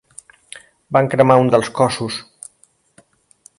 Van 0.97 1.09
cremar 1.11 1.37
un 1.43 1.53
dels 1.55 1.71
cossos. 1.81 2.19